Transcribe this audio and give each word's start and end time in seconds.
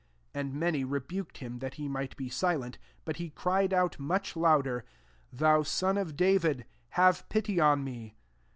''48 0.33 0.39
And 0.51 0.59
many 0.59 0.83
rebuked 0.83 1.37
him, 1.37 1.59
that 1.59 1.75
he 1.75 1.87
might 1.87 2.17
be 2.17 2.27
silent: 2.27 2.79
but 3.05 3.17
he 3.17 3.29
cried 3.29 3.71
out 3.71 3.99
much 3.99 4.35
louder, 4.35 4.83
<^ 5.35 5.37
Thou 5.37 5.61
son 5.61 5.95
of 5.95 6.15
David, 6.17 6.65
have 6.93 7.29
pity 7.29 7.59
on 7.59 7.83
me." 7.83 8.15